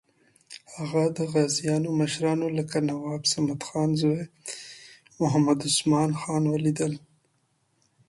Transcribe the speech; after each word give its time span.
هغه 0.75 1.03
د 1.17 1.19
غازیانو 1.31 1.89
مشرانو 2.01 2.47
لکه 2.57 2.77
نواب 2.89 3.21
صمدخان 3.33 3.89
زوی 4.01 4.21
محمد 5.21 5.59
عثمان 5.69 6.09
خان 6.19 6.43
ولیدل. 6.47 6.93